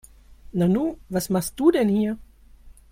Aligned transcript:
Nanu, 0.61 0.97
was 1.11 1.29
machst 1.29 1.55
du 1.59 1.69
denn 1.69 1.87
hier? 1.87 2.17